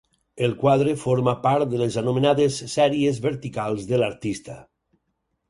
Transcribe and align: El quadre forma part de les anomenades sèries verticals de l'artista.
El 0.45 0.53
quadre 0.61 0.95
forma 1.01 1.35
part 1.43 1.67
de 1.73 1.81
les 1.81 1.97
anomenades 2.03 2.57
sèries 2.73 3.21
verticals 3.27 3.87
de 3.93 4.01
l'artista. 4.03 4.59